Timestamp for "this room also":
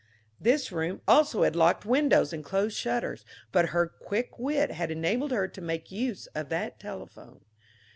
0.39-1.43